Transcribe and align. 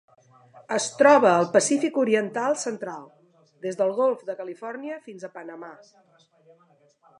Es 0.77 0.85
troba 1.01 1.29
al 1.33 1.45
Pacífic 1.55 1.99
oriental 2.05 2.57
central: 2.63 3.05
des 3.67 3.79
del 3.83 3.95
Golf 4.01 4.25
de 4.31 4.37
Califòrnia 4.43 4.99
fins 5.09 5.29
a 5.29 5.33
Panamà. 5.39 5.73